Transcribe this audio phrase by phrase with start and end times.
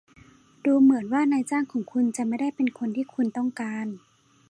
[0.65, 3.87] ดูเหมือนว่านายจ้างของคุณจะไม่ได้เป็นคนที่คุณต้องการ